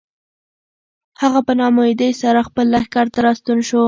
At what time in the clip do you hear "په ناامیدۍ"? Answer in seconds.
1.47-2.11